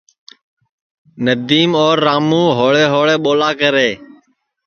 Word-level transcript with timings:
ندیم 1.25 1.71
اور 1.81 1.95
راموں 2.05 2.47
ہوݪے 2.57 2.85
ہوݪے 2.91 3.15
ٻولا 3.23 3.49
کرے 3.59 3.89